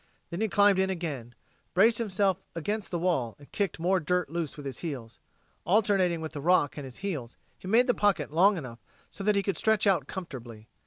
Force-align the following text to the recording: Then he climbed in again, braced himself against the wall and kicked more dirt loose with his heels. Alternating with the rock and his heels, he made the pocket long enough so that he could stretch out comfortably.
Then 0.31 0.41
he 0.41 0.47
climbed 0.49 0.79
in 0.79 0.89
again, 0.89 1.35
braced 1.75 1.99
himself 1.99 2.41
against 2.55 2.89
the 2.89 2.97
wall 2.97 3.35
and 3.37 3.51
kicked 3.51 3.77
more 3.79 3.99
dirt 3.99 4.31
loose 4.31 4.57
with 4.57 4.65
his 4.65 4.79
heels. 4.79 5.19
Alternating 5.63 6.21
with 6.21 6.31
the 6.31 6.41
rock 6.41 6.75
and 6.75 6.85
his 6.85 6.97
heels, 7.05 7.37
he 7.59 7.67
made 7.67 7.85
the 7.85 7.93
pocket 7.93 8.33
long 8.33 8.57
enough 8.57 8.79
so 9.11 9.23
that 9.23 9.35
he 9.35 9.43
could 9.43 9.57
stretch 9.57 9.85
out 9.85 10.07
comfortably. 10.07 10.67